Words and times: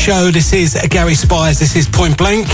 show. 0.00 0.30
This 0.30 0.54
is 0.54 0.78
Gary 0.88 1.14
Spires. 1.14 1.58
This 1.58 1.76
is 1.76 1.86
Point 1.86 2.16
Blank. 2.16 2.48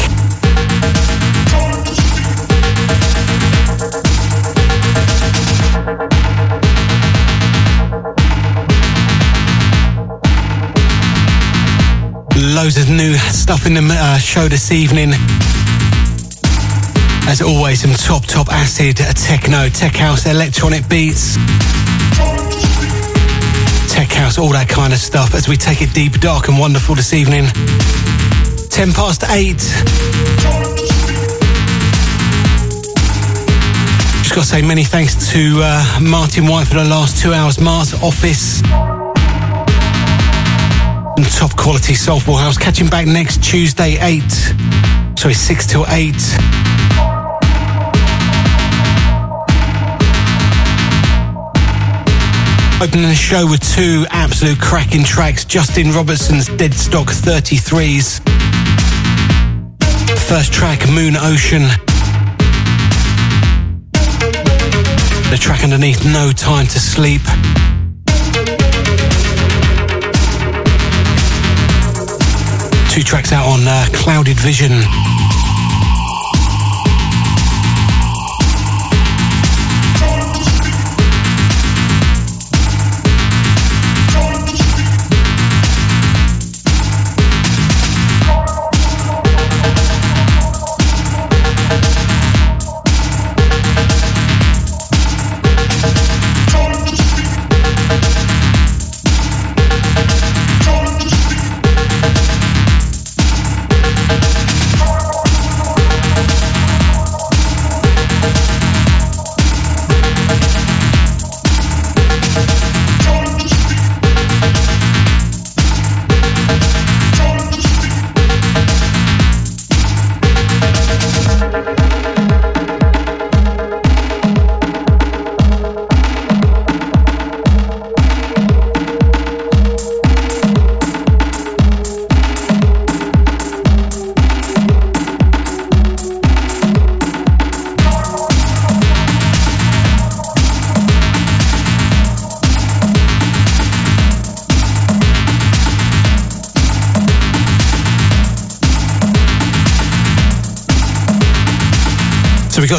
Loads 12.34 12.78
of 12.78 12.90
new 12.90 13.14
stuff 13.30 13.64
in 13.64 13.74
the 13.74 13.86
uh, 13.88 14.18
show 14.18 14.48
this 14.48 14.72
evening. 14.72 15.12
As 17.28 17.40
always, 17.42 17.82
some 17.82 17.92
top, 17.92 18.26
top 18.26 18.48
acid, 18.50 18.96
techno, 18.96 19.68
tech 19.68 19.94
house, 19.94 20.26
electronic 20.26 20.88
beats, 20.88 21.36
tech 23.96 24.12
house, 24.12 24.36
all 24.36 24.50
that 24.50 24.68
kind 24.68 24.92
of 24.92 24.98
stuff 24.98 25.34
as 25.34 25.48
we 25.48 25.56
take 25.56 25.80
it 25.80 25.94
deep, 25.94 26.20
dark, 26.20 26.48
and 26.48 26.58
wonderful 26.58 26.94
this 26.94 27.14
evening. 27.14 27.46
10 28.68 28.92
past 28.92 29.24
8. 29.24 29.56
Just 34.20 34.34
got 34.34 34.42
to 34.42 34.44
say 34.44 34.60
many 34.60 34.84
thanks 34.84 35.32
to 35.32 35.60
uh, 35.62 35.98
Martin 36.02 36.46
White 36.46 36.66
for 36.66 36.74
the 36.74 36.84
last 36.84 37.22
two 37.22 37.32
hours. 37.32 37.58
Mars 37.58 37.94
Office. 38.02 38.60
And 41.16 41.24
top 41.32 41.56
quality 41.56 41.94
Soulful 41.94 42.36
House. 42.36 42.58
Catching 42.58 42.88
back 42.88 43.06
next 43.06 43.42
Tuesday, 43.42 43.96
8. 43.98 44.22
Sorry, 45.16 45.32
6 45.32 45.66
till 45.66 45.86
8. 45.88 46.55
Opening 52.78 53.08
the 53.08 53.14
show 53.14 53.46
with 53.48 53.62
two 53.74 54.04
absolute 54.10 54.60
cracking 54.60 55.02
tracks 55.02 55.46
Justin 55.46 55.92
Robertson's 55.92 56.46
Deadstock 56.46 57.06
33s. 57.06 58.20
First 60.28 60.52
track, 60.52 60.86
Moon 60.90 61.16
Ocean. 61.16 61.62
The 65.30 65.38
track 65.40 65.64
underneath, 65.64 66.04
No 66.04 66.32
Time 66.32 66.66
to 66.66 66.78
Sleep. 66.78 67.22
Two 72.90 73.02
tracks 73.02 73.32
out 73.32 73.46
on 73.46 73.66
uh, 73.66 73.86
Clouded 73.94 74.38
Vision. 74.38 74.82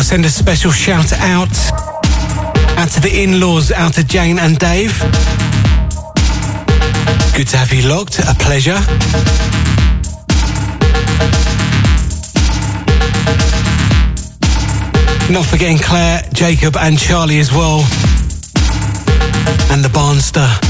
Send 0.08 0.24
a 0.24 0.30
special 0.30 0.72
shout 0.72 1.12
out 1.12 1.52
out 2.78 2.88
to 2.88 3.02
the 3.02 3.12
in-laws, 3.24 3.74
out 3.74 3.94
to 3.94 4.08
Jane 4.08 4.40
and 4.40 4.58
Dave. 4.58 4.98
Good 7.36 7.48
to 7.50 7.58
have 7.58 7.74
you 7.74 7.90
locked. 7.90 8.20
A 8.20 8.34
pleasure. 8.40 8.80
Not 15.30 15.46
forgetting 15.46 15.80
Claire, 15.80 16.22
Jacob, 16.32 16.78
and 16.78 16.98
Charlie 16.98 17.40
as 17.40 17.52
well. 17.52 17.80
And 19.72 19.84
the 19.84 19.92
Barnster. 19.94 20.67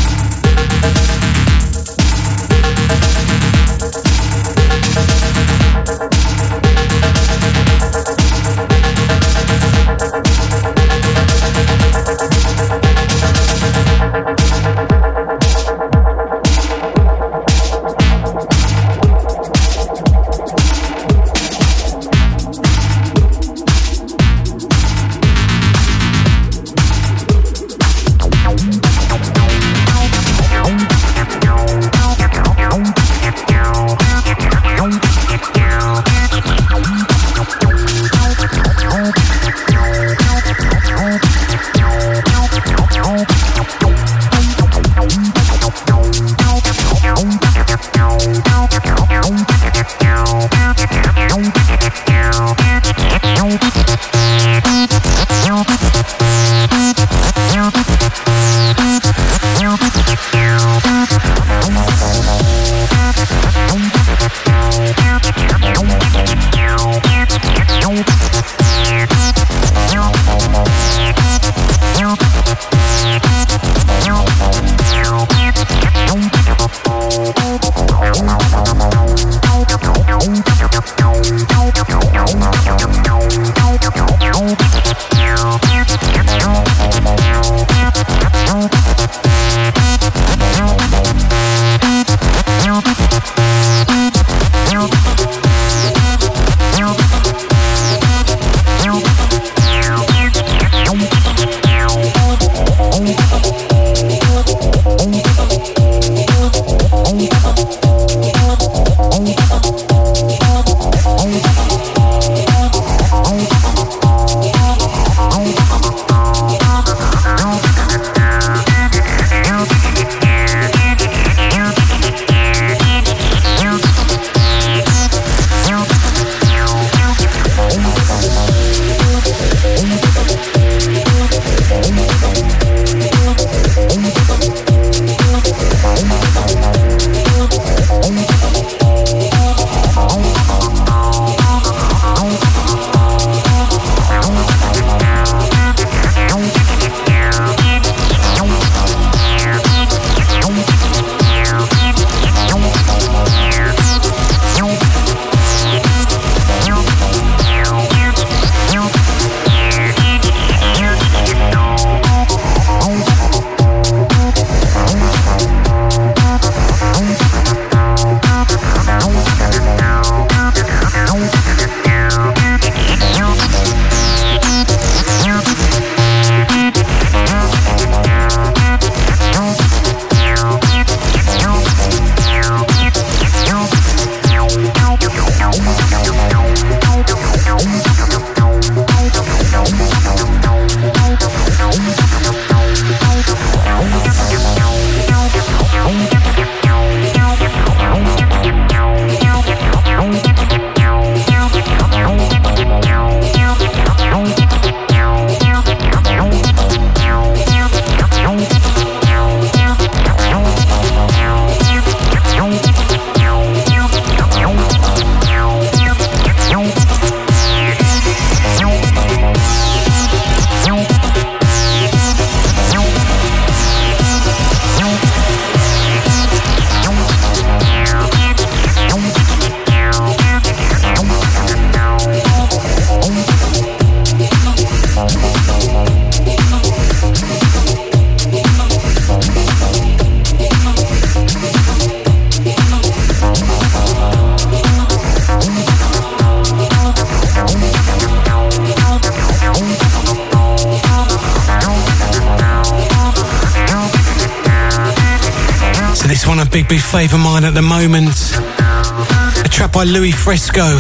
By 259.78 259.84
Louis 259.84 260.12
Fresco. 260.12 260.80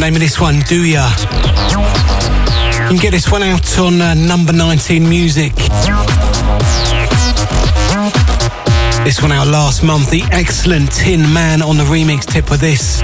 Name 0.00 0.14
of 0.14 0.20
this 0.20 0.40
one, 0.40 0.58
Do 0.66 0.84
Ya. 0.84 1.08
You 2.82 2.88
can 2.88 2.96
get 2.96 3.12
this 3.12 3.30
one 3.30 3.44
out 3.44 3.78
on 3.78 4.02
uh, 4.02 4.14
number 4.14 4.52
19 4.52 5.08
music. 5.08 5.54
This 9.04 9.22
one 9.22 9.30
out 9.30 9.46
last 9.46 9.84
month, 9.84 10.10
the 10.10 10.24
excellent 10.32 10.90
Tin 10.90 11.20
Man 11.32 11.62
on 11.62 11.76
the 11.76 11.84
remix 11.84 12.26
tip 12.26 12.50
of 12.50 12.58
this. 12.58 12.98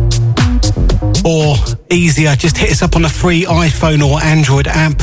Or 1.28 1.58
easier, 1.92 2.38
just 2.38 2.56
hit 2.56 2.72
us 2.72 2.82
up 2.82 2.96
on 2.96 3.04
a 3.04 3.10
free 3.10 3.44
iPhone 3.44 4.02
or 4.02 4.24
Android 4.24 4.66
app. 4.66 5.02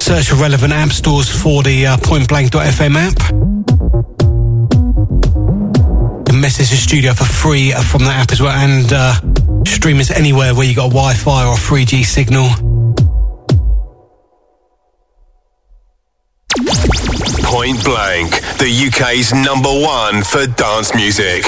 Search 0.00 0.30
for 0.30 0.36
relevant 0.36 0.72
app 0.72 0.88
stores 0.88 1.28
for 1.28 1.62
the 1.62 1.86
uh, 1.86 1.96
pointblank.fm 1.98 2.96
app 2.96 3.30
And 6.30 6.40
message 6.40 6.70
the 6.70 6.76
studio 6.76 7.12
for 7.12 7.24
free 7.24 7.72
from 7.72 8.04
that 8.04 8.22
app 8.22 8.32
as 8.32 8.40
well 8.40 8.52
and 8.52 8.90
uh, 8.90 9.64
stream 9.64 9.98
us 9.98 10.10
anywhere 10.10 10.54
where 10.54 10.66
you 10.66 10.74
got 10.74 10.88
Wi-Fi 10.92 11.46
or 11.46 11.56
3G 11.56 12.06
signal. 12.06 12.48
Point 17.44 17.84
Blank, 17.84 18.30
the 18.56 18.88
UK's 18.88 19.34
number 19.34 19.68
one 19.68 20.22
for 20.22 20.46
dance 20.46 20.94
music. 20.94 21.44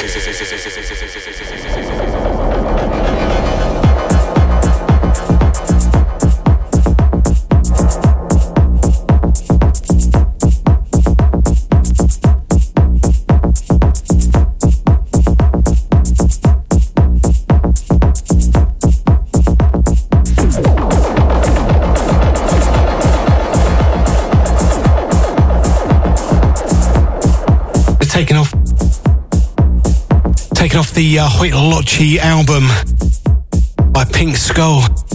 Taken 30.60 30.78
off 30.78 30.92
the 30.92 31.18
uh, 31.18 31.26
Hoyt 31.26 31.54
album 32.20 32.68
by 33.94 34.04
Pink 34.04 34.36
Skull. 34.36 35.09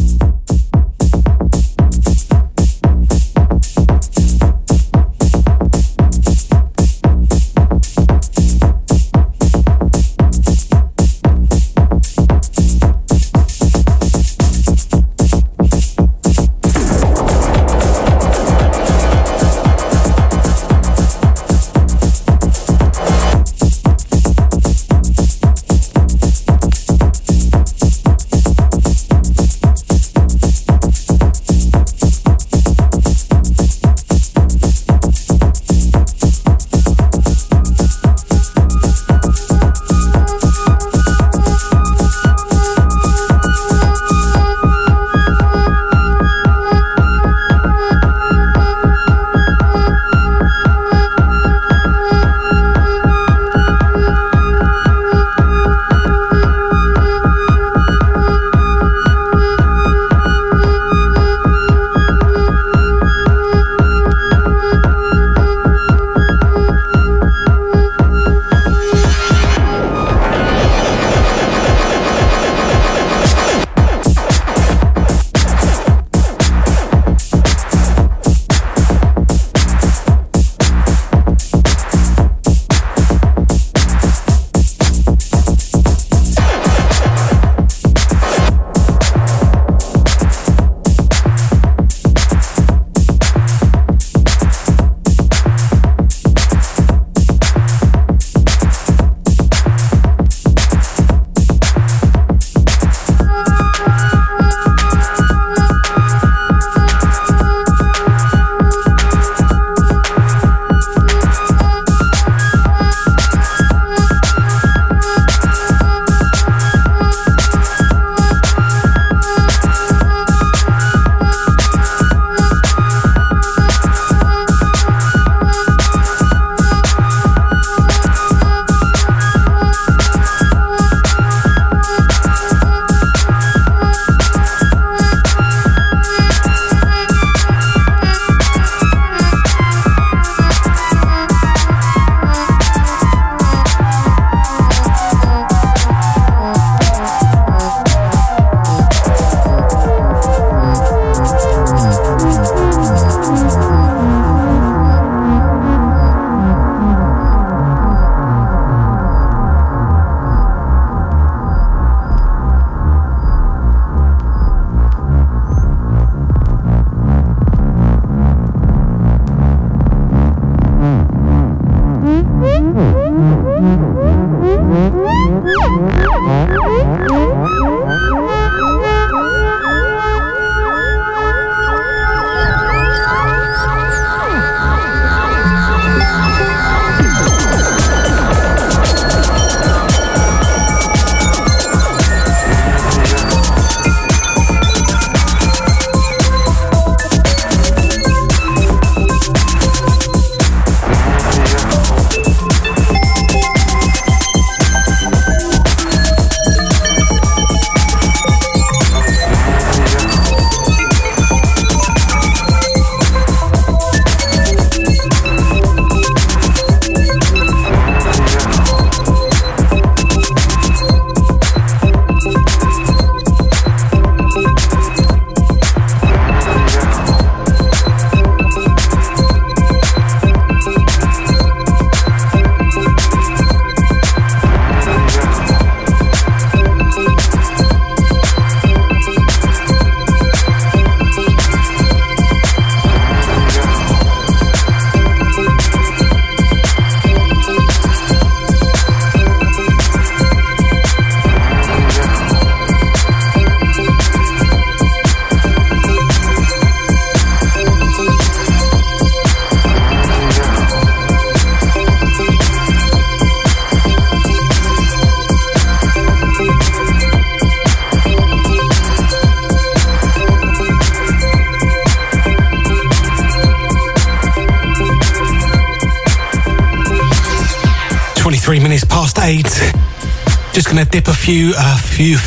Few, 281.26 281.54
a 281.54 281.56
uh, 281.58 281.78
few. 281.78 282.18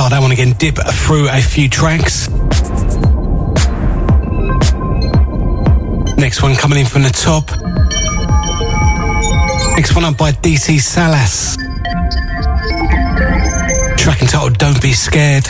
Oh, 0.00 0.08
that 0.08 0.18
one 0.18 0.32
again. 0.32 0.54
Dip 0.56 0.76
through 0.76 1.28
a 1.28 1.42
few 1.42 1.68
tracks. 1.68 2.30
Next 6.16 6.42
one 6.42 6.56
coming 6.56 6.78
in 6.78 6.86
from 6.86 7.02
the 7.02 7.10
top. 7.12 7.50
Next 9.76 9.94
one 9.94 10.06
up 10.06 10.16
by 10.16 10.32
DC 10.32 10.80
Salas. 10.80 11.58
Track 13.98 14.22
entitled 14.22 14.56
Don't 14.56 14.80
Be 14.80 14.94
Scared. 14.94 15.44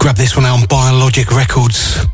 Grab 0.00 0.16
this 0.16 0.34
one 0.34 0.44
out 0.44 0.58
on 0.58 0.66
Biologic 0.66 1.30
Records. 1.30 2.09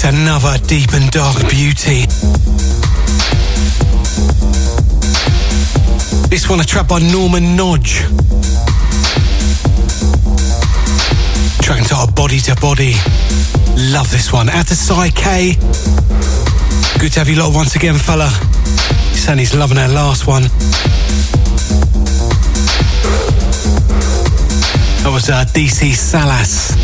To 0.00 0.08
another 0.08 0.56
deep 0.66 0.92
and 0.92 1.10
dark 1.10 1.36
beauty. 1.48 2.06
This 6.28 6.48
one 6.48 6.60
a 6.60 6.64
track 6.64 6.86
by 6.86 7.00
Norman 7.00 7.56
Nodge. 7.56 8.02
Track 11.62 11.78
entitled 11.78 12.14
Body 12.14 12.38
to 12.40 12.54
Body. 12.60 12.94
Love 13.92 14.10
this 14.10 14.32
one. 14.32 14.48
Out 14.48 14.68
to 14.68 14.76
Psy 14.76 15.08
K. 15.10 15.54
Good 16.98 17.12
to 17.12 17.18
have 17.20 17.28
you 17.28 17.36
lot 17.36 17.54
once 17.54 17.74
again, 17.74 17.96
fella. 17.96 18.28
He's 19.36 19.54
loving 19.54 19.76
that 19.76 19.90
last 19.90 20.26
one. 20.26 20.42
That 25.02 25.12
was 25.12 25.28
uh, 25.28 25.44
DC 25.52 25.94
Salas. 25.94 26.77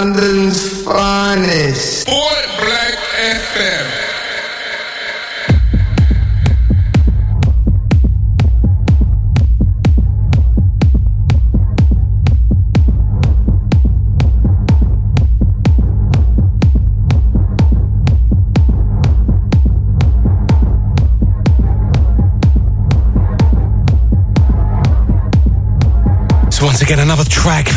grande 0.00 0.39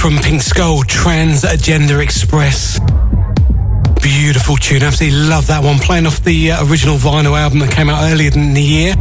from 0.03 0.17
Pink 0.17 0.41
Skull, 0.41 0.83
Trans 0.83 1.45
Agenda 1.45 2.01
Express. 2.01 2.77
Beautiful 4.01 4.57
tune, 4.57 4.83
absolutely 4.83 5.17
love 5.17 5.47
that 5.47 5.63
one. 5.63 5.79
Playing 5.79 6.07
off 6.07 6.21
the 6.25 6.51
uh, 6.51 6.69
original 6.69 6.97
vinyl 6.97 7.39
album 7.39 7.59
that 7.59 7.71
came 7.71 7.89
out 7.89 8.11
earlier 8.11 8.29
in 8.35 8.53
the 8.53 8.61
year. 8.61 8.95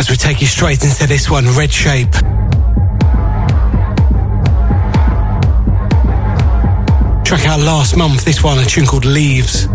As 0.00 0.10
we 0.10 0.16
take 0.16 0.40
you 0.40 0.48
straight 0.48 0.82
into 0.82 1.06
this 1.06 1.30
one, 1.30 1.46
Red 1.56 1.70
Shape. 1.70 2.10
Track 7.24 7.46
out 7.46 7.60
last 7.60 7.96
month, 7.96 8.24
this 8.24 8.42
one, 8.42 8.58
a 8.58 8.64
tune 8.64 8.84
called 8.84 9.04
Leaves. 9.04 9.68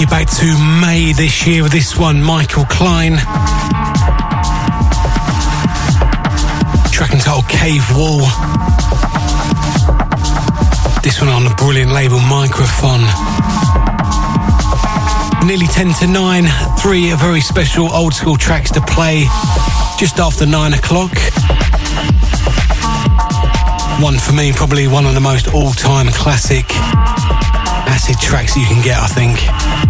You 0.00 0.06
back 0.06 0.30
to 0.30 0.46
May 0.80 1.12
this 1.12 1.46
year 1.46 1.62
with 1.62 1.72
this 1.72 1.98
one, 1.98 2.22
Michael 2.22 2.64
Klein. 2.64 3.16
Track 6.90 7.12
entitled 7.12 7.48
Cave 7.48 7.84
Wall. 7.94 8.20
This 11.02 11.20
one 11.20 11.28
on 11.28 11.44
the 11.44 11.54
brilliant 11.58 11.92
label 11.92 12.18
Microphone. 12.20 13.04
Nearly 15.46 15.66
10 15.66 15.92
to 16.00 16.06
9, 16.06 16.44
three 16.78 17.12
very 17.14 17.40
special 17.40 17.92
old 17.92 18.14
school 18.14 18.36
tracks 18.36 18.70
to 18.72 18.80
play 18.80 19.24
just 19.98 20.18
after 20.18 20.46
9 20.46 20.72
o'clock. 20.72 21.12
One 24.00 24.18
for 24.18 24.32
me, 24.32 24.52
probably 24.52 24.88
one 24.88 25.04
of 25.04 25.14
the 25.14 25.20
most 25.20 25.52
all 25.52 25.72
time 25.72 26.06
classic 26.08 26.64
acid 27.90 28.18
tracks 28.20 28.56
you 28.56 28.64
can 28.64 28.82
get, 28.82 28.96
I 28.98 29.08
think. 29.08 29.89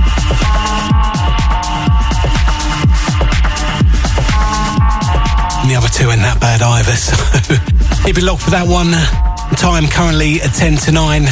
The 5.71 5.77
other 5.77 5.89
two 5.89 6.11
ain't 6.11 6.23
that 6.23 6.41
bad 6.41 6.63
either, 6.63 6.97
so 6.99 7.15
keep 8.05 8.19
it 8.19 8.25
locked 8.25 8.43
for 8.43 8.51
that 8.51 8.67
one. 8.67 8.91
Time 9.55 9.87
currently 9.87 10.43
at 10.43 10.51
10 10.51 10.75
to 10.79 10.91
9. 10.91 11.23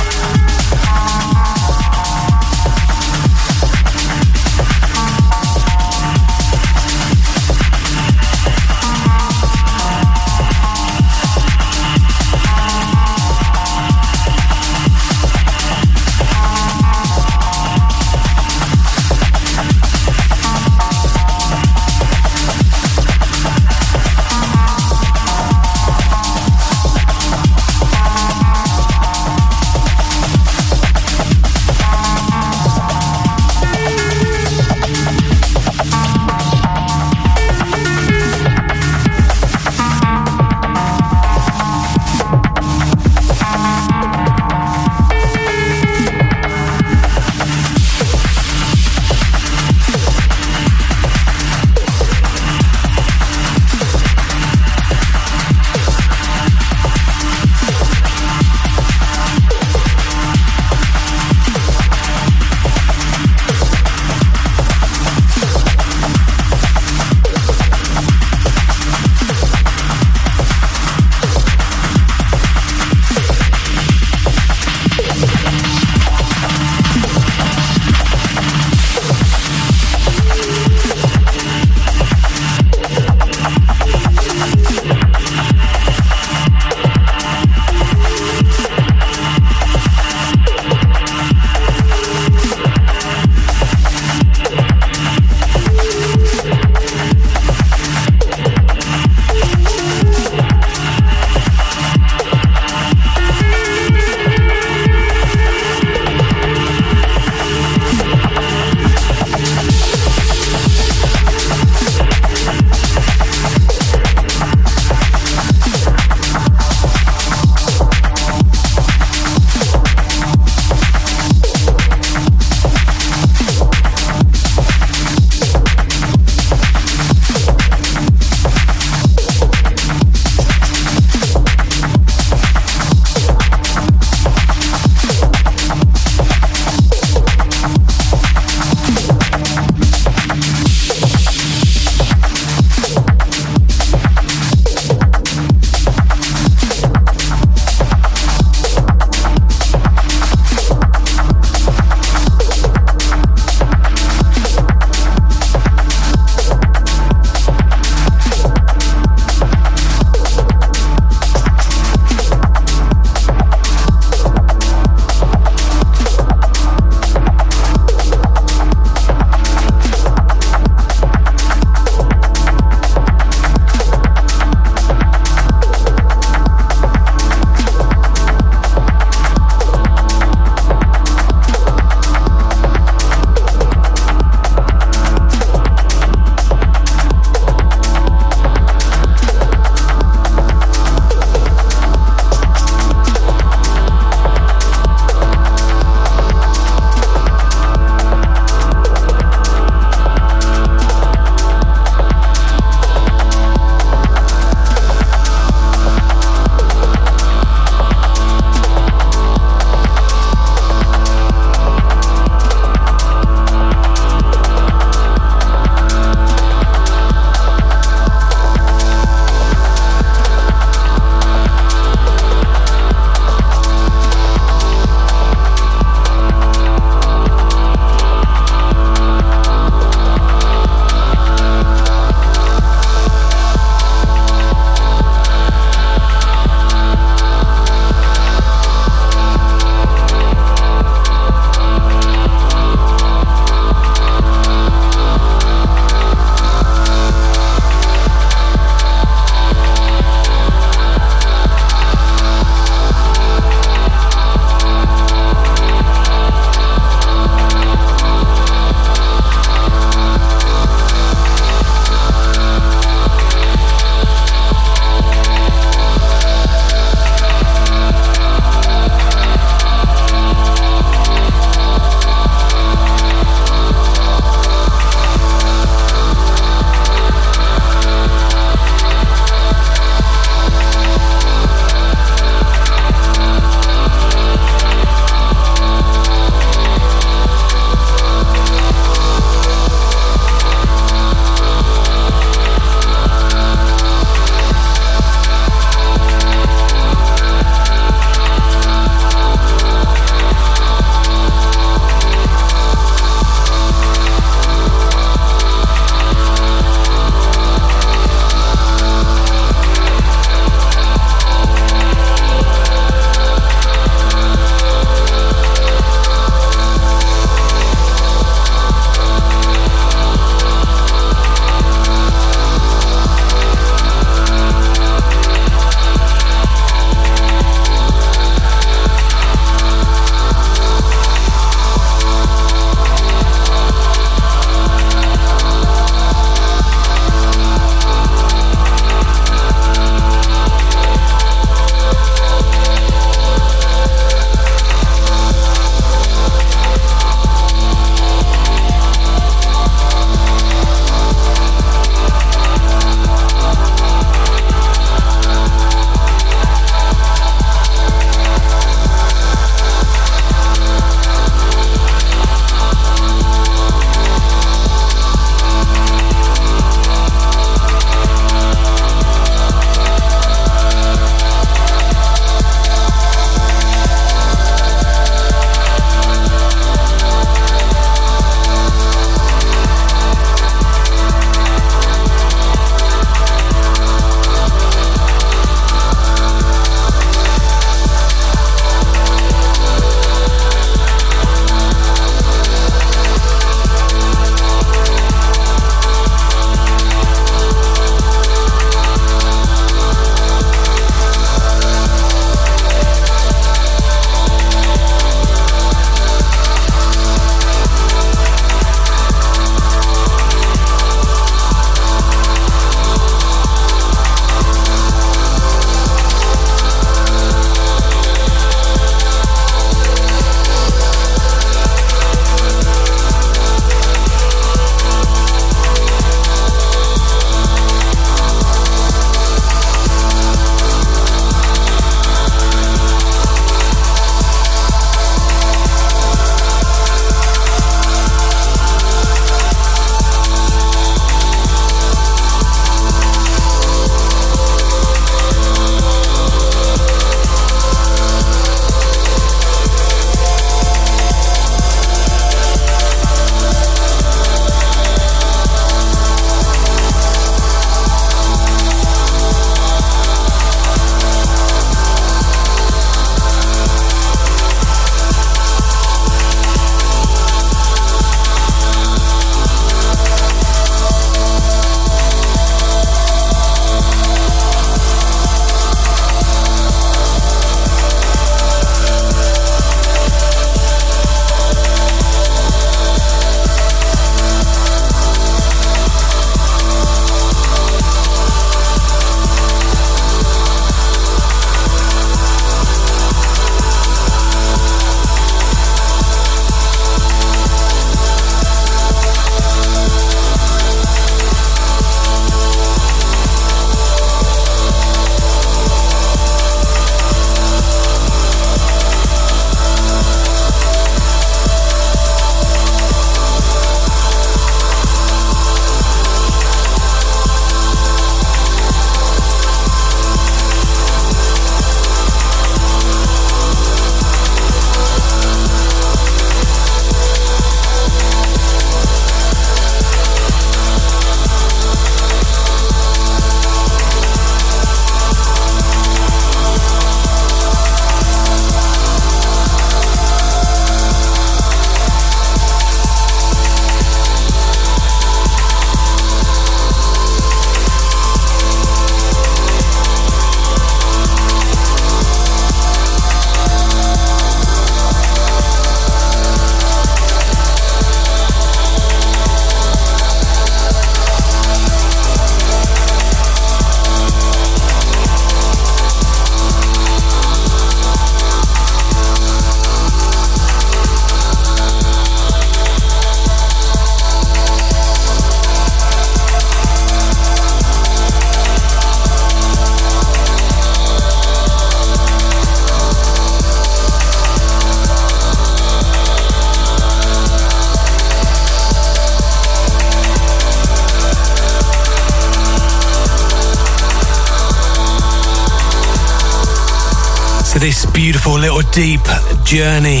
To 597.58 597.64
this 597.64 597.86
beautiful 597.86 598.38
little 598.38 598.60
deep 598.72 599.00
journey. 599.44 600.00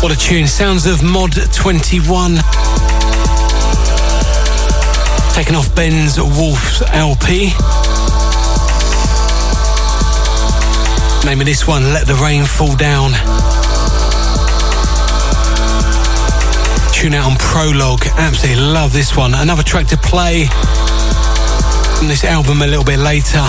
What 0.00 0.12
a 0.12 0.16
tune. 0.16 0.46
Sounds 0.46 0.86
of 0.86 1.02
Mod 1.02 1.32
21. 1.52 2.36
Taken 5.34 5.54
off 5.54 5.74
Ben's 5.74 6.18
Wolf's 6.18 6.82
LP. 6.92 7.50
Name 11.26 11.40
of 11.40 11.46
this 11.46 11.66
one, 11.66 11.82
Let 11.92 12.06
the 12.06 12.14
Rain 12.22 12.44
Fall 12.44 12.76
Down. 12.76 13.10
Tune 16.92 17.14
out 17.14 17.30
on 17.30 17.36
Prologue. 17.38 18.06
Absolutely 18.16 18.62
love 18.62 18.92
this 18.92 19.16
one. 19.16 19.34
Another 19.34 19.62
track 19.62 19.86
to 19.88 19.96
play 19.96 20.46
on 22.00 22.08
this 22.08 22.24
album 22.24 22.62
a 22.62 22.66
little 22.66 22.84
bit 22.84 22.98
later. 22.98 23.42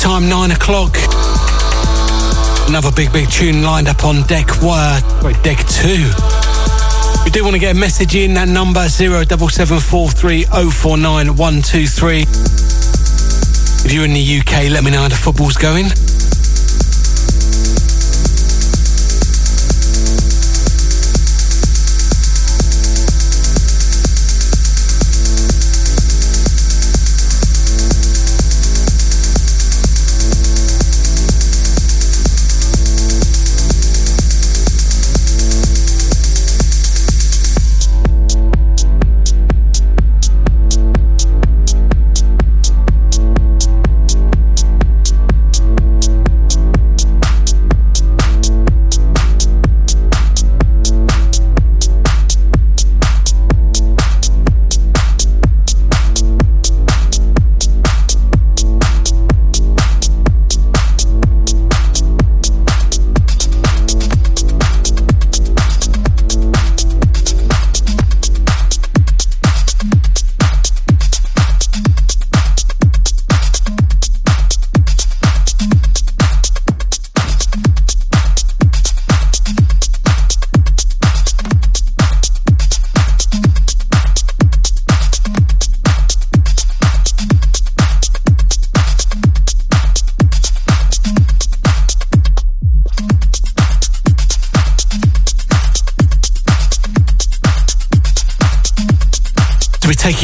Time, 0.00 0.30
nine 0.30 0.50
o'clock. 0.50 0.96
Another 2.68 2.90
big, 2.90 3.12
big 3.12 3.30
tune 3.30 3.62
lined 3.62 3.86
up 3.86 4.02
on 4.02 4.22
deck 4.22 4.62
wire, 4.62 4.98
wait, 5.22 5.36
deck 5.42 5.58
two. 5.68 6.08
We 7.22 7.30
do 7.30 7.44
want 7.44 7.54
to 7.54 7.58
get 7.58 7.76
a 7.76 7.78
message 7.78 8.14
in 8.14 8.32
that 8.34 8.48
number 8.48 8.88
zero 8.88 9.24
double 9.24 9.50
seven 9.50 9.78
four 9.78 10.08
three 10.08 10.46
oh 10.52 10.70
four 10.70 10.96
nine 10.96 11.36
one 11.36 11.60
two 11.60 11.86
three. 11.86 12.22
If 13.84 13.92
you're 13.92 14.06
in 14.06 14.14
the 14.14 14.40
UK, 14.40 14.70
let 14.72 14.84
me 14.84 14.90
know 14.90 15.02
how 15.02 15.08
the 15.08 15.16
football's 15.16 15.56
going. 15.56 15.86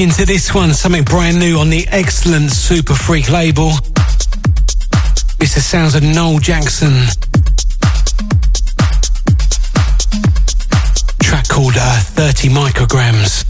Into 0.01 0.27
this 0.27 0.53
one, 0.53 0.75
something 0.75 1.05
brand 1.05 1.39
new 1.39 1.59
on 1.59 1.71
the 1.71 1.87
excellent 1.89 2.51
Super 2.51 2.95
Freak 2.95 3.31
label. 3.31 3.71
It's 5.39 5.55
the 5.55 5.61
sounds 5.61 5.95
of 5.95 6.03
Noel 6.03 6.39
Jackson. 6.39 6.93
Track 11.23 11.49
called 11.49 11.75
uh, 11.77 12.01
30 12.01 12.49
Micrograms. 12.49 13.46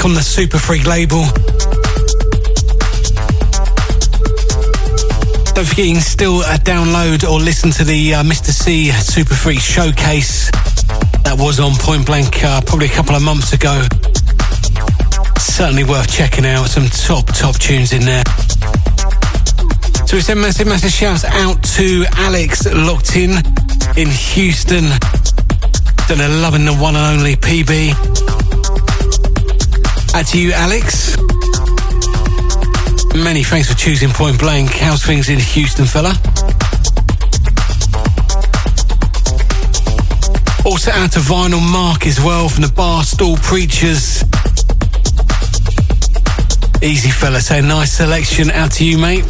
Track 0.00 0.08
on 0.08 0.14
the 0.14 0.20
Superfreq 0.20 0.86
label. 0.86 1.24
Don't 5.52 5.66
forget 5.66 5.84
you 5.84 5.94
can 5.94 6.00
still 6.00 6.40
uh, 6.40 6.56
download 6.58 7.28
or 7.28 7.38
listen 7.38 7.70
to 7.72 7.84
the 7.84 8.14
uh, 8.14 8.22
Mr. 8.22 8.50
C 8.50 8.88
Superfreq 8.88 9.60
showcase 9.60 10.50
that 11.24 11.36
was 11.38 11.60
on 11.60 11.72
Point 11.74 12.06
Blank 12.06 12.42
uh, 12.42 12.62
probably 12.62 12.86
a 12.86 12.90
couple 12.90 13.14
of 13.14 13.22
months 13.22 13.52
ago. 13.52 13.82
Certainly 15.38 15.84
worth 15.84 16.10
checking 16.10 16.46
out. 16.46 16.64
Some 16.68 16.86
top, 16.88 17.26
top 17.26 17.56
tunes 17.56 17.92
in 17.92 18.06
there. 18.06 18.24
So 20.06 20.16
we 20.16 20.20
send 20.20 20.40
massive, 20.40 20.66
massive 20.66 20.92
shouts 20.92 21.24
out 21.24 21.62
to 21.76 22.06
Alex 22.16 22.64
locked 22.72 23.16
in 23.16 23.32
in 23.98 24.08
Houston. 24.08 24.84
Done 26.08 26.20
a 26.20 26.28
loving 26.40 26.64
the 26.64 26.74
one 26.80 26.96
and 26.96 27.18
only 27.18 27.36
PB. 27.36 28.19
To 30.12 30.38
you, 30.38 30.52
Alex. 30.52 31.16
Many 33.16 33.42
thanks 33.42 33.68
for 33.68 33.76
choosing 33.76 34.10
Point 34.10 34.38
Blank. 34.38 34.70
How's 34.70 35.02
things 35.02 35.28
in 35.28 35.40
Houston, 35.40 35.86
fella? 35.86 36.10
Also 40.64 40.90
out 40.92 41.10
to 41.12 41.20
Vinyl 41.20 41.60
Mark 41.72 42.06
as 42.06 42.20
well 42.20 42.48
from 42.48 42.62
the 42.62 42.68
Barstool 42.68 43.42
Preachers. 43.42 44.22
Easy 46.82 47.10
fella, 47.10 47.40
so 47.40 47.60
nice 47.60 47.90
selection. 47.90 48.50
Out 48.50 48.72
to 48.72 48.84
you, 48.84 48.98
mate. 48.98 49.24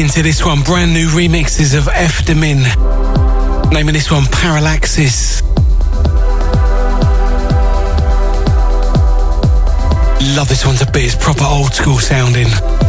Into 0.00 0.22
this 0.22 0.42
one. 0.42 0.62
Brand 0.62 0.94
new 0.94 1.08
remixes 1.08 1.76
of 1.76 1.84
Efdemin. 1.84 2.64
Naming 3.70 3.92
this 3.92 4.10
one 4.10 4.22
Parallaxis. 4.22 5.42
Love 10.34 10.48
this 10.48 10.64
one 10.64 10.76
to. 10.76 10.86
It's 10.94 11.14
proper 11.14 11.44
old 11.44 11.74
school 11.74 11.98
sounding. 11.98 12.79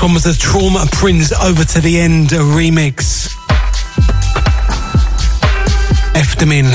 Last 0.00 0.08
one 0.08 0.14
was 0.14 0.24
the 0.24 0.32
Trauma 0.32 0.86
Prince 0.92 1.30
Over 1.30 1.62
to 1.62 1.80
the 1.82 1.98
End 2.00 2.30
remix. 2.30 3.28
Efdemin. 6.14 6.70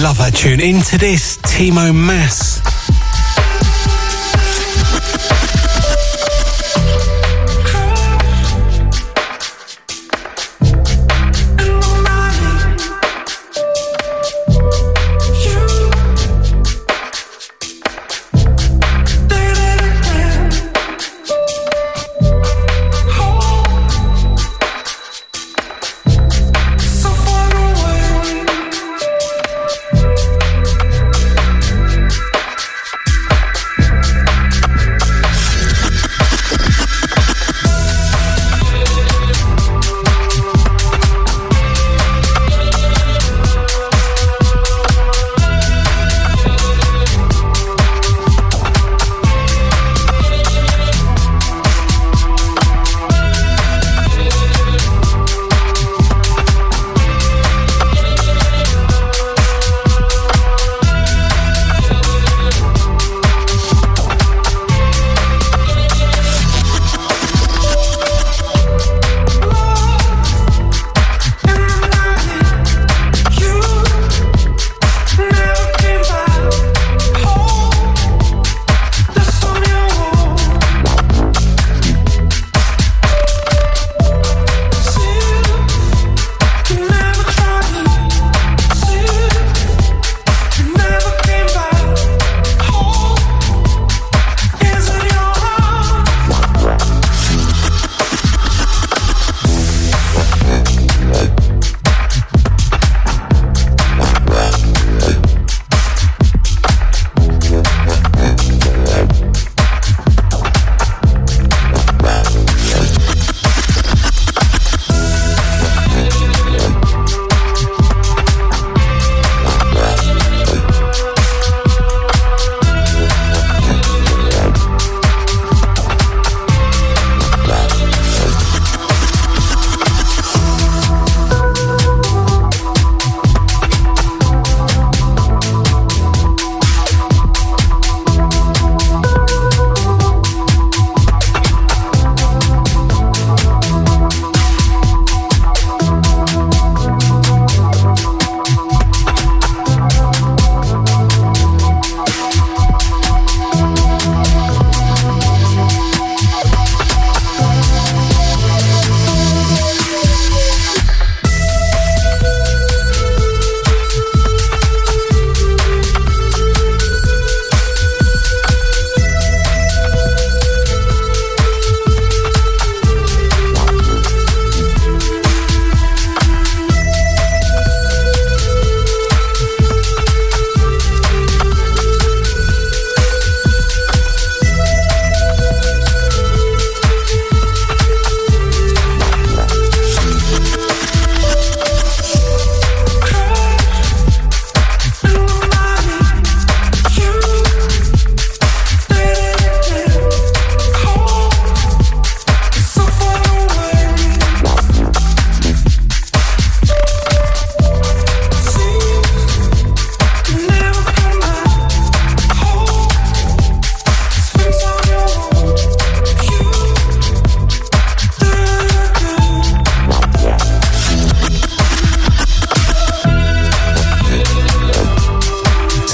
Love 0.00 0.18
that 0.18 0.34
tune. 0.36 0.60
Into 0.60 0.96
this, 0.96 1.38
Timo 1.38 1.92
Maas. 1.92 2.51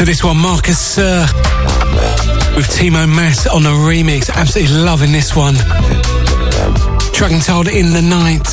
This 0.09 0.25
one, 0.25 0.39
Marcus 0.39 0.97
uh, 0.97 1.27
with 2.57 2.67
Timo 2.69 3.07
Maas 3.07 3.47
on 3.47 3.67
a 3.67 3.75
remix. 3.85 4.31
Absolutely 4.31 4.79
loving 4.79 5.13
this 5.13 5.37
one. 5.37 5.55
Track 7.13 7.31
entitled 7.31 7.69
In 7.69 7.93
the 7.93 8.01
Night. 8.01 8.49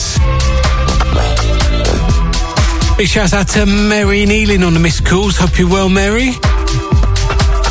Big 2.97 3.07
shout 3.07 3.31
out 3.31 3.47
to 3.47 3.65
Mary 3.65 4.25
Neeling 4.25 4.63
on 4.63 4.73
the 4.73 4.81
missed 4.81 5.05
calls. 5.05 5.37
Hope 5.37 5.57
you're 5.57 5.69
well, 5.69 5.87
Mary. 5.87 6.31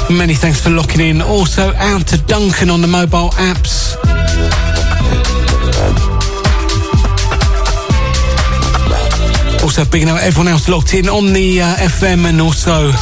Many 0.08 0.32
thanks 0.32 0.62
for 0.62 0.70
locking 0.70 1.02
in. 1.02 1.20
Also 1.20 1.74
out 1.74 2.06
to 2.06 2.16
Duncan 2.16 2.70
on 2.70 2.80
the 2.80 2.88
mobile 2.88 3.28
apps. 3.32 3.96
Also, 9.62 9.84
big 9.84 10.08
out 10.08 10.22
everyone 10.22 10.48
else 10.48 10.70
locked 10.70 10.94
in 10.94 11.06
on 11.06 11.34
the 11.34 11.60
uh, 11.60 11.76
FM 11.76 12.24
and 12.24 12.40
also 12.40 12.92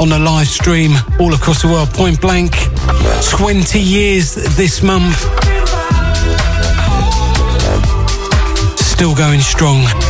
on 0.00 0.08
the 0.08 0.18
live 0.18 0.46
stream 0.46 0.92
all 1.18 1.34
across 1.34 1.62
the 1.62 1.68
world. 1.68 1.88
Point 1.90 2.20
blank, 2.20 2.52
20 3.30 3.78
years 3.80 4.34
this 4.56 4.82
month. 4.82 5.16
Still 8.78 9.14
going 9.14 9.40
strong. 9.40 10.05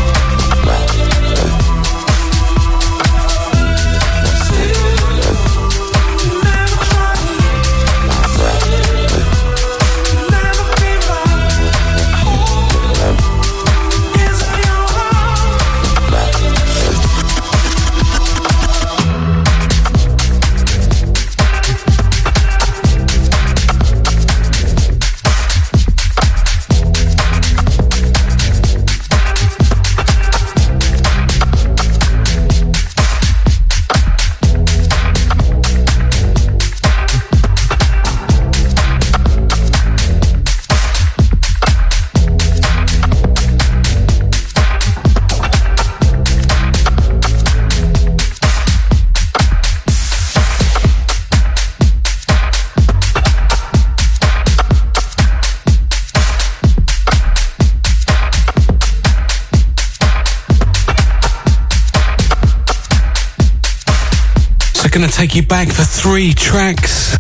Take 65.17 65.35
you 65.35 65.43
back 65.43 65.69
for 65.69 65.83
three 65.83 66.35
tracks. 66.35 67.17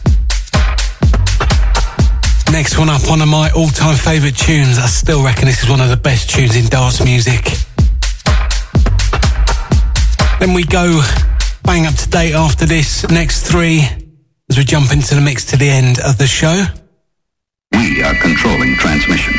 Next 2.52 2.76
one 2.76 2.90
up, 2.90 3.08
one 3.08 3.22
of 3.22 3.28
my 3.28 3.50
all-time 3.52 3.96
favourite 3.96 4.36
tunes. 4.36 4.76
I 4.76 4.84
still 4.84 5.24
reckon 5.24 5.46
this 5.46 5.62
is 5.62 5.70
one 5.70 5.80
of 5.80 5.88
the 5.88 5.96
best 5.96 6.28
tunes 6.28 6.56
in 6.56 6.66
dance 6.66 7.02
music. 7.02 7.42
Then 10.40 10.52
we 10.52 10.64
go 10.64 11.00
bang 11.62 11.86
up 11.86 11.94
to 11.94 12.10
date 12.10 12.34
after 12.34 12.66
this 12.66 13.08
next 13.08 13.48
three 13.48 13.88
as 14.50 14.58
we 14.58 14.64
jump 14.64 14.92
into 14.92 15.14
the 15.14 15.22
mix 15.22 15.46
to 15.46 15.56
the 15.56 15.70
end 15.70 15.98
of 16.00 16.18
the 16.18 16.26
show. 16.26 16.64
We 17.72 18.02
are 18.02 18.14
controlling 18.16 18.76
transmission. 18.76 19.35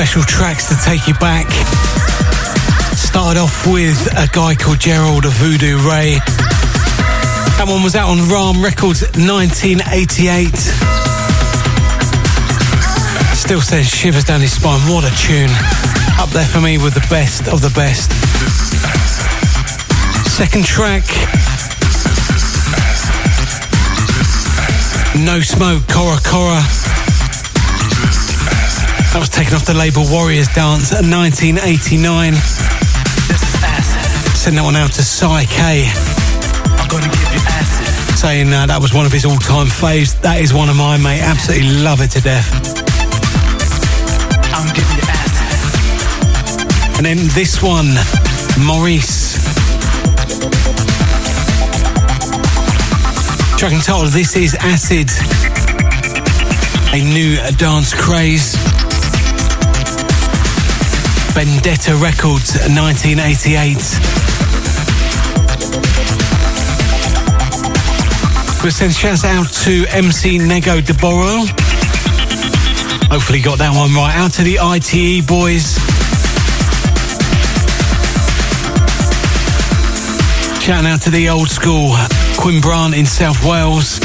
Special 0.00 0.22
tracks 0.22 0.66
to 0.70 0.76
take 0.82 1.06
you 1.06 1.12
back. 1.20 1.46
Started 2.96 3.38
off 3.38 3.66
with 3.66 4.00
a 4.16 4.26
guy 4.32 4.54
called 4.54 4.80
Gerald 4.80 5.26
of 5.26 5.32
Voodoo 5.32 5.76
Ray. 5.86 6.16
That 7.60 7.66
one 7.68 7.82
was 7.82 7.94
out 7.94 8.08
on 8.08 8.16
Rham 8.32 8.64
Records 8.64 9.02
1988. 9.20 10.56
Still 13.36 13.60
sends 13.60 13.92
shivers 13.92 14.24
down 14.24 14.40
his 14.40 14.56
spine. 14.56 14.80
What 14.88 15.04
a 15.04 15.12
tune. 15.20 15.52
Up 16.16 16.30
there 16.30 16.48
for 16.48 16.62
me 16.62 16.78
with 16.78 16.94
the 16.94 17.06
best 17.12 17.46
of 17.52 17.60
the 17.60 17.68
best. 17.76 18.08
Second 20.32 20.64
track. 20.64 21.04
No 25.20 25.40
Smoke, 25.40 25.86
Koro 25.92 26.16
Koro. 26.24 26.79
That 29.10 29.18
was 29.18 29.28
taken 29.28 29.54
off 29.54 29.66
the 29.66 29.74
label 29.74 30.06
Warriors 30.06 30.46
Dance 30.54 30.94
at 30.94 31.02
1989. 31.02 31.66
Send 34.38 34.54
that 34.54 34.62
one 34.62 34.76
out 34.76 34.92
to 34.94 35.02
Psy 35.02 35.50
K. 35.50 35.90
Saying 38.14 38.54
uh, 38.54 38.70
that 38.70 38.78
was 38.78 38.94
one 38.94 39.06
of 39.06 39.10
his 39.10 39.24
all-time 39.24 39.66
faves. 39.66 40.14
That 40.22 40.38
is 40.38 40.54
one 40.54 40.68
of 40.68 40.76
mine, 40.76 41.02
mate. 41.02 41.26
Absolutely 41.26 41.82
love 41.82 41.98
it 41.98 42.14
to 42.14 42.20
death. 42.22 42.54
I'm 44.54 44.70
giving 44.78 44.94
you 44.94 45.06
acid. 45.10 47.02
And 47.02 47.04
then 47.04 47.18
this 47.34 47.58
one, 47.58 47.98
Maurice. 48.62 49.42
Track 53.58 53.74
entitled 53.74 54.14
This 54.14 54.36
Is 54.36 54.54
Acid. 54.54 55.10
A 56.94 57.02
new 57.02 57.42
dance 57.58 57.90
craze. 57.90 58.59
Vendetta 61.32 61.96
Records, 61.96 62.54
1988. 62.68 63.76
We'll 68.62 68.72
send 68.72 68.92
shouts 68.92 69.24
out 69.24 69.50
to 69.64 69.86
MC 69.90 70.38
Nego 70.38 70.80
de 70.80 70.92
DeBoro. 70.92 71.46
Hopefully 73.10 73.40
got 73.40 73.58
that 73.58 73.74
one 73.74 73.92
right. 73.94 74.14
Out 74.16 74.32
to 74.34 74.42
the 74.42 74.58
ITE 74.60 75.26
boys. 75.26 75.76
Shouting 80.62 80.90
out 80.90 81.00
to 81.02 81.10
the 81.10 81.28
old 81.28 81.48
school 81.48 81.90
Cwmbran 82.36 82.96
in 82.96 83.06
South 83.06 83.44
Wales. 83.44 83.98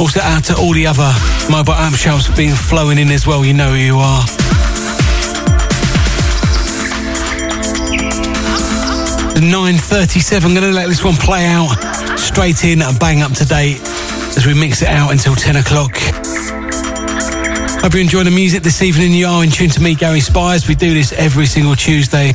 Also 0.00 0.20
out 0.20 0.44
to 0.44 0.56
all 0.56 0.72
the 0.72 0.86
other 0.86 1.39
mobile 1.50 1.74
amp 1.74 1.96
shelves 1.96 2.28
being 2.36 2.54
flowing 2.54 2.96
in 2.96 3.08
as 3.10 3.26
well. 3.26 3.44
You 3.44 3.52
know 3.52 3.70
who 3.70 3.76
you 3.76 3.96
are. 3.96 4.22
The 9.34 9.40
9.37, 9.42 10.44
I'm 10.44 10.54
going 10.54 10.62
to 10.62 10.72
let 10.72 10.88
this 10.88 11.02
one 11.02 11.14
play 11.14 11.46
out 11.46 11.74
straight 12.18 12.62
in 12.64 12.82
and 12.82 12.98
bang 12.98 13.22
up 13.22 13.32
to 13.32 13.44
date 13.44 13.80
as 14.36 14.46
we 14.46 14.54
mix 14.54 14.82
it 14.82 14.88
out 14.88 15.10
until 15.10 15.34
10 15.34 15.56
o'clock. 15.56 15.96
Hope 17.82 17.94
you 17.94 18.00
enjoy 18.00 18.22
the 18.22 18.30
music 18.30 18.62
this 18.62 18.82
evening. 18.82 19.12
You 19.12 19.26
are 19.26 19.42
in 19.42 19.50
tune 19.50 19.70
to 19.70 19.80
me, 19.80 19.94
Gary 19.94 20.20
Spires. 20.20 20.68
We 20.68 20.74
do 20.76 20.94
this 20.94 21.12
every 21.12 21.46
single 21.46 21.74
Tuesday. 21.74 22.32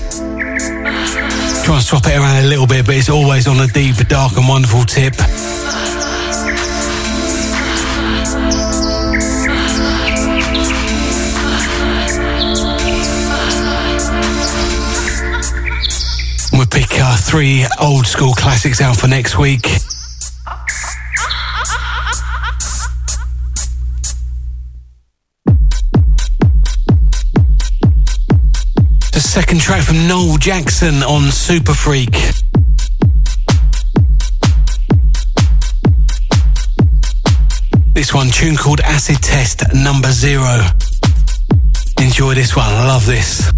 Try 1.63 1.75
and 1.75 1.83
swap 1.83 2.05
it 2.05 2.17
around 2.17 2.43
a 2.43 2.47
little 2.47 2.67
bit, 2.67 2.85
but 2.85 2.95
it's 2.95 3.09
always 3.09 3.47
on 3.47 3.59
a 3.59 3.67
deep, 3.67 3.95
dark 4.07 4.35
and 4.35 4.47
wonderful 4.47 4.83
tip. 4.83 5.13
Three 17.27 17.65
old 17.81 18.07
school 18.07 18.33
classics 18.33 18.79
out 18.79 18.95
for 18.95 19.07
next 19.07 19.37
week. 19.37 19.63
The 29.11 29.19
second 29.19 29.59
track 29.59 29.83
from 29.83 30.07
Noel 30.07 30.37
Jackson 30.37 31.03
on 31.03 31.23
Superfreq. 31.23 32.13
This 37.93 38.13
one, 38.13 38.29
tune 38.29 38.55
called 38.55 38.79
Acid 38.79 39.17
Test 39.21 39.63
Number 39.73 40.11
Zero. 40.11 40.61
Enjoy 41.99 42.33
this 42.33 42.55
one, 42.55 42.67
I 42.67 42.87
love 42.87 43.05
this. 43.05 43.54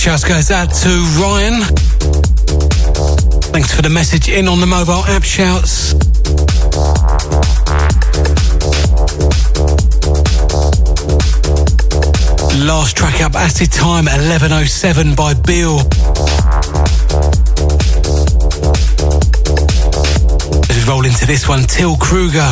Shouts 0.00 0.24
goes 0.24 0.50
out 0.50 0.72
to 0.72 0.88
Ryan. 1.20 1.60
Thanks 3.52 3.74
for 3.74 3.82
the 3.82 3.90
message 3.92 4.30
in 4.30 4.48
on 4.48 4.58
the 4.58 4.66
mobile 4.66 5.04
app 5.04 5.22
shouts. 5.22 5.92
Last 12.64 12.96
track 12.96 13.20
up, 13.20 13.34
Acid 13.34 13.70
Time 13.70 14.06
1107 14.06 15.14
by 15.14 15.34
Bill. 15.34 15.76
Let's 20.64 20.88
roll 20.88 21.04
into 21.04 21.26
this 21.26 21.46
one, 21.46 21.64
Till 21.64 21.98
Kruger. 21.98 22.50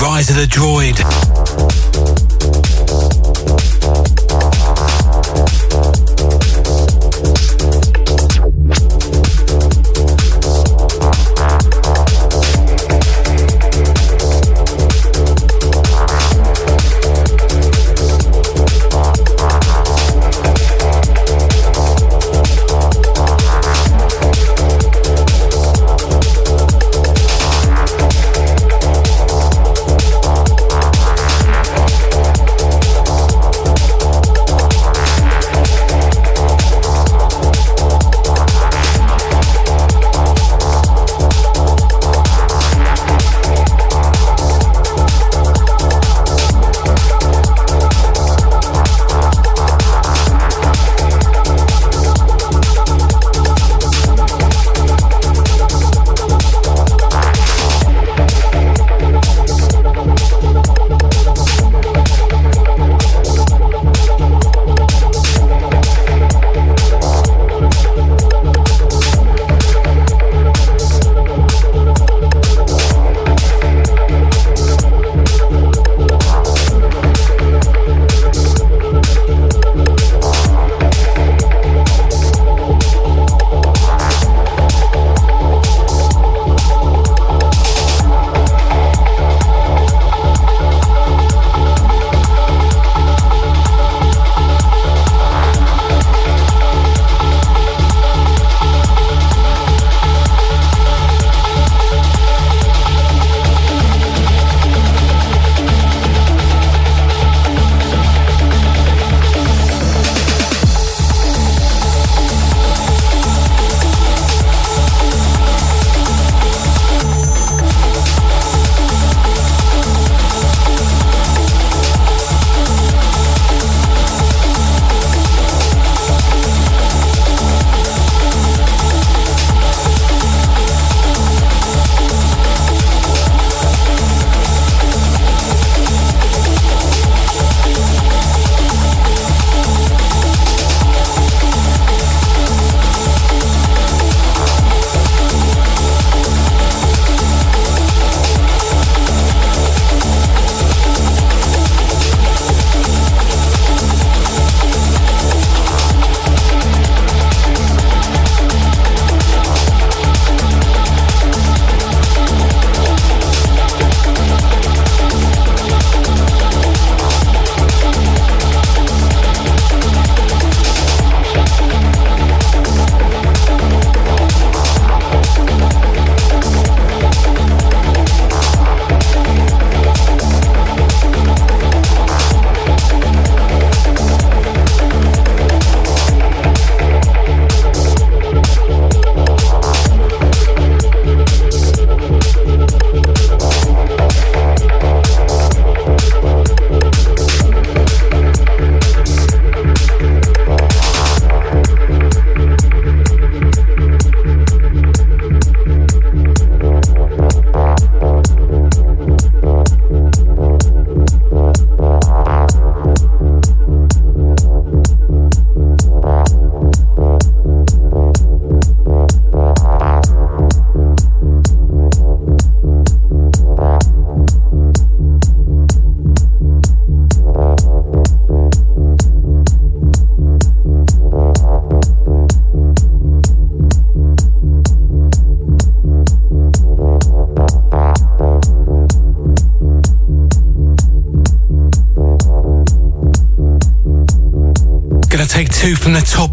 Rise 0.00 0.30
of 0.30 0.36
the 0.36 0.48
Droid. 0.48 1.31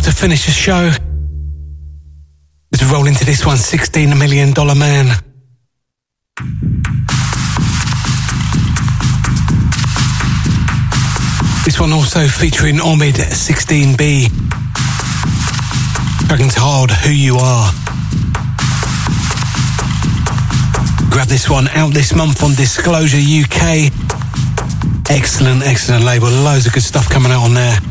To 0.09 0.15
finish 0.15 0.45
the 0.45 0.51
show. 0.51 0.91
Let's 2.71 2.83
roll 2.91 3.05
into 3.05 3.25
this 3.25 3.45
one, 3.45 3.57
$16 3.57 4.17
million 4.17 4.53
man. 4.77 5.07
This 11.65 11.79
one 11.79 11.93
also 11.93 12.27
featuring 12.27 12.75
Omid 12.75 13.15
16B. 13.15 14.29
Dragon's 16.27 16.55
Hard, 16.55 16.91
Who 16.91 17.11
You 17.11 17.37
Are. 17.37 17.71
Grab 21.11 21.27
this 21.27 21.49
one 21.49 21.67
out 21.69 21.93
this 21.93 22.15
month 22.15 22.43
on 22.43 22.55
Disclosure 22.55 23.17
UK. 23.17 23.91
Excellent, 25.09 25.63
excellent 25.63 26.03
label. 26.05 26.29
Loads 26.29 26.67
of 26.67 26.73
good 26.73 26.83
stuff 26.83 27.09
coming 27.09 27.31
out 27.31 27.43
on 27.43 27.53
there. 27.53 27.88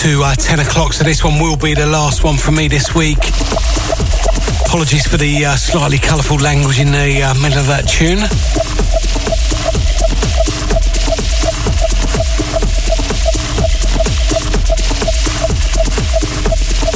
To 0.00 0.22
uh, 0.22 0.34
10 0.34 0.60
o'clock, 0.60 0.94
so 0.94 1.04
this 1.04 1.22
one 1.22 1.38
will 1.38 1.58
be 1.58 1.74
the 1.74 1.84
last 1.84 2.24
one 2.24 2.38
from 2.38 2.54
me 2.54 2.68
this 2.68 2.94
week. 2.94 3.18
Apologies 4.64 5.06
for 5.06 5.18
the 5.18 5.44
uh, 5.44 5.56
slightly 5.56 5.98
colourful 5.98 6.38
language 6.38 6.80
in 6.80 6.90
the 6.90 7.22
uh, 7.22 7.34
middle 7.34 7.58
of 7.58 7.66
that 7.66 7.86
tune. 7.86 8.20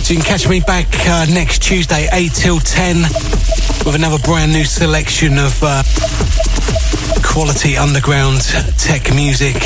So 0.03 0.15
you 0.15 0.21
can 0.21 0.25
catch 0.25 0.49
me 0.49 0.61
back 0.61 0.87
uh, 1.07 1.27
next 1.27 1.63
Tuesday, 1.63 2.09
8 2.11 2.33
till 2.33 2.59
10, 2.59 3.03
with 3.85 3.95
another 3.97 4.19
brand 4.25 4.51
new 4.51 4.65
selection 4.65 5.37
of 5.37 5.63
uh, 5.63 5.83
quality 7.23 7.77
underground 7.77 8.41
tech 8.79 9.15
music. 9.15 9.57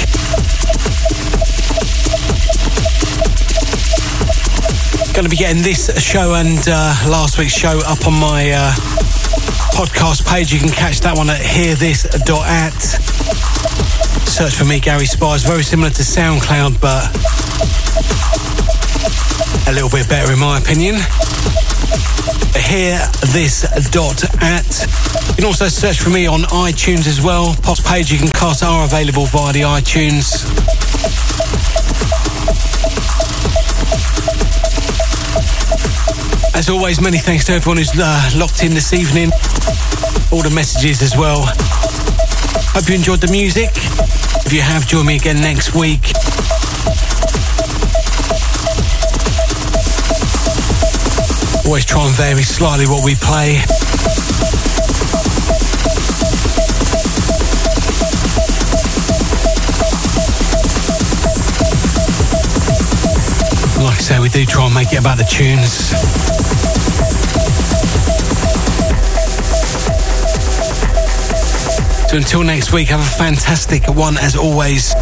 Going 5.19 5.29
to 5.29 5.37
be 5.37 5.43
getting 5.43 5.65
this 5.65 5.91
show 6.01 6.35
and 6.35 6.63
uh, 6.69 6.95
last 7.11 7.39
week's 7.41 7.53
show 7.53 7.81
up 7.87 8.07
on 8.07 8.15
my 8.15 8.53
uh, 8.55 8.71
podcast 9.75 10.25
page. 10.25 10.53
You 10.53 10.61
can 10.61 10.69
catch 10.69 11.01
that 11.01 11.17
one 11.17 11.29
at 11.29 11.41
hearthis.at. 11.41 12.79
Search 14.31 14.55
for 14.55 14.65
me, 14.65 14.79
Gary 14.79 15.07
Spires. 15.07 15.43
Very 15.43 15.65
similar 15.65 15.91
to 15.91 16.03
SoundCloud, 16.03 16.81
but 16.81 17.11
a 19.67 19.73
little 19.75 19.91
bit 19.91 20.09
better 20.09 20.33
in 20.33 20.39
my 20.39 20.57
opinion. 20.57 20.95
Hear 22.55 23.03
this 23.35 23.67
dot 23.91 24.23
at. 24.41 24.71
You 25.31 25.35
can 25.35 25.47
also 25.47 25.67
search 25.67 25.99
for 25.99 26.11
me 26.11 26.29
on 26.29 26.43
iTunes 26.43 27.09
as 27.09 27.21
well. 27.21 27.57
Post 27.65 27.85
page 27.85 28.13
you 28.13 28.19
can 28.19 28.31
cast 28.31 28.63
are 28.63 28.85
available 28.85 29.27
via 29.27 29.53
the 29.53 29.63
iTunes. 29.63 30.58
As 36.59 36.69
always, 36.69 37.01
many 37.01 37.19
thanks 37.19 37.45
to 37.45 37.53
everyone 37.53 37.77
who's 37.77 37.93
uh, 37.95 38.31
locked 38.35 38.65
in 38.65 38.75
this 38.75 38.93
evening. 38.93 39.31
All 40.33 40.43
the 40.43 40.51
messages 40.53 41.03
as 41.03 41.17
well. 41.17 41.47
Hope 42.75 42.89
you 42.89 42.97
enjoyed 42.97 43.21
the 43.21 43.31
music. 43.31 43.71
If 44.45 44.53
you 44.53 44.61
have, 44.61 44.85
join 44.85 45.07
me 45.07 45.15
again 45.15 45.41
next 45.41 45.73
week. 45.77 46.03
Always 51.65 51.85
try 51.85 52.05
and 52.05 52.15
vary 52.17 52.43
slightly 52.43 52.87
what 52.87 53.05
we 53.05 53.15
play. 53.15 53.63
Like 63.79 63.95
I 63.95 64.03
say, 64.03 64.19
we 64.19 64.29
do 64.29 64.45
try 64.45 64.67
and 64.67 64.75
make 64.75 64.93
it 64.93 64.99
about 64.99 65.19
the 65.19 65.25
tunes. 65.25 66.48
So 72.09 72.17
until 72.17 72.43
next 72.43 72.73
week, 72.73 72.89
have 72.89 73.01
a 73.01 73.19
fantastic 73.19 73.87
one 73.87 74.17
as 74.17 74.35
always. 74.35 74.95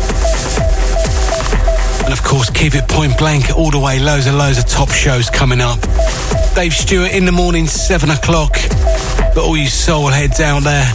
And 2.03 2.13
of 2.13 2.21
course, 2.25 2.51
keep 2.51 2.75
it 2.75 2.89
point 2.89 3.17
blank 3.17 3.57
all 3.57 3.71
the 3.71 3.79
way. 3.79 4.01
Loads 4.01 4.27
and 4.27 4.37
loads 4.37 4.59
of 4.59 4.67
top 4.67 4.91
shows 4.91 5.31
coming 5.31 5.61
up. 5.61 5.79
Dave 6.57 6.75
Stewart 6.75 7.13
in 7.13 7.25
the 7.25 7.31
morning, 7.31 7.69
7 7.69 8.11
o'clock. 8.11 8.57
But 9.35 9.39
all 9.39 9.57
you 9.57 9.69
soul 9.69 10.09
heads 10.09 10.41
out 10.41 10.65
there. 10.65 10.87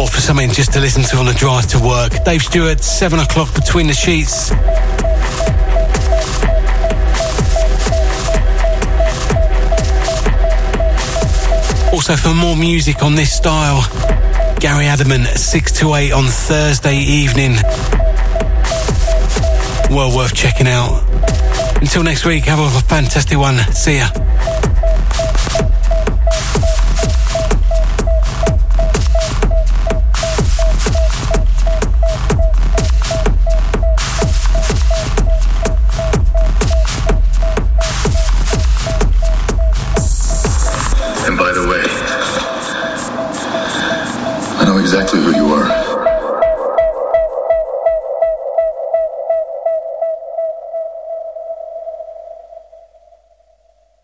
Or 0.00 0.08
for 0.08 0.20
something 0.22 0.50
just 0.50 0.72
to 0.72 0.80
listen 0.80 1.02
to 1.02 1.18
on 1.18 1.26
the 1.26 1.34
drive 1.34 1.66
to 1.72 1.78
work. 1.80 2.24
Dave 2.24 2.40
Stewart, 2.40 2.80
7 2.80 3.18
o'clock 3.18 3.54
between 3.54 3.88
the 3.88 3.92
sheets. 3.92 4.52
Also, 11.92 12.14
for 12.16 12.32
more 12.34 12.56
music 12.56 13.02
on 13.02 13.14
this 13.14 13.32
style, 13.32 13.82
Gary 14.60 14.86
Adamant, 14.86 15.26
6 15.26 15.72
to 15.72 15.94
8 15.94 16.12
on 16.12 16.24
Thursday 16.24 16.96
evening. 16.96 17.56
Well 19.90 20.14
worth 20.16 20.34
checking 20.34 20.68
out. 20.68 21.02
Until 21.80 22.02
next 22.04 22.24
week, 22.24 22.44
have 22.44 22.60
a 22.60 22.80
fantastic 22.86 23.38
one. 23.38 23.56
See 23.72 23.98
ya. 23.98 24.29